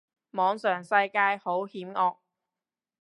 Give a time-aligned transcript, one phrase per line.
[0.31, 2.17] 網上世界好險惡